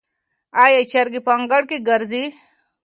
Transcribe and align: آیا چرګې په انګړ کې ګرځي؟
آیا 0.63 0.81
چرګې 0.91 1.19
په 1.25 1.31
انګړ 1.37 1.63
کې 1.69 1.77
ګرځي؟ 1.87 2.23